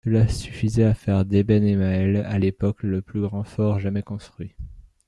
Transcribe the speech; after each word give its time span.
Cela 0.03 0.27
suffisait 0.27 0.83
à 0.85 0.95
faire 0.95 1.25
d'Ében-Émael, 1.25 2.25
à 2.27 2.39
l’époque, 2.39 2.81
le 2.81 3.03
plus 3.03 3.21
grand 3.21 3.43
fort 3.43 3.77
jamais 3.79 4.01
construit. 4.01 4.55